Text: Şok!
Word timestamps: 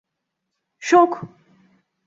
Şok! 0.79 1.25